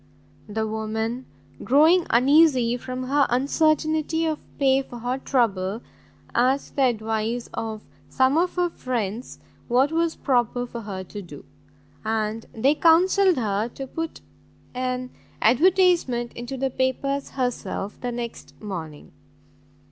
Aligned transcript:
The 0.49 0.65
woman, 0.65 1.27
growing 1.63 2.07
uneasy 2.09 2.75
from 2.75 3.03
her 3.03 3.27
uncertainty 3.29 4.25
of 4.25 4.39
pay 4.57 4.81
for 4.81 4.97
her 4.97 5.19
trouble, 5.19 5.83
asked 6.33 6.75
the 6.75 6.85
advice 6.85 7.51
of 7.53 7.83
some 8.09 8.35
of 8.35 8.55
her 8.55 8.71
friends 8.71 9.37
what 9.67 9.91
was 9.91 10.15
proper 10.15 10.65
for 10.65 10.81
her 10.81 11.03
to 11.03 11.21
do; 11.21 11.45
and 12.03 12.47
they 12.51 12.73
counselled 12.73 13.37
her 13.37 13.67
to 13.75 13.85
put 13.85 14.21
an 14.73 15.11
advertisement 15.39 16.33
into 16.33 16.57
the 16.57 16.71
papers 16.71 17.29
herself 17.37 18.01
the 18.01 18.11
next 18.11 18.59
morning. 18.59 19.11